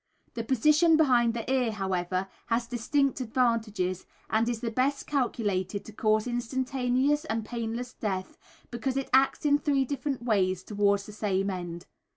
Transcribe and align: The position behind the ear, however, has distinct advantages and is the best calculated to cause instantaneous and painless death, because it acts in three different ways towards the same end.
The 0.33 0.43
position 0.43 0.97
behind 0.97 1.35
the 1.35 1.47
ear, 1.53 1.71
however, 1.71 2.27
has 2.47 2.65
distinct 2.65 3.21
advantages 3.21 4.07
and 4.31 4.49
is 4.49 4.61
the 4.61 4.71
best 4.71 5.05
calculated 5.05 5.85
to 5.85 5.91
cause 5.93 6.25
instantaneous 6.25 7.23
and 7.25 7.45
painless 7.45 7.93
death, 7.93 8.35
because 8.71 8.97
it 8.97 9.11
acts 9.13 9.45
in 9.45 9.59
three 9.59 9.85
different 9.85 10.23
ways 10.23 10.63
towards 10.63 11.05
the 11.05 11.11
same 11.11 11.51
end. 11.51 11.85